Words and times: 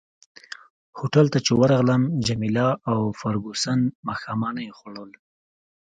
هوټل 0.97 1.25
ته 1.33 1.39
چي 1.45 1.51
ورغلم 1.61 2.01
جميله 2.27 2.67
او 2.91 2.99
فرګوسن 3.19 3.79
ماښامنۍ 4.07 4.67
خوړل. 4.77 5.11